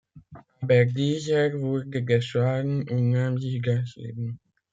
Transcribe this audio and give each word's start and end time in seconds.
Aber 0.61 0.85
dieser 0.85 1.53
wurde 1.61 2.03
geschlagen 2.03 2.89
und 2.89 3.11
nahm 3.11 3.37
sich 3.37 3.61
das 3.61 3.93
Leben. 3.97 4.39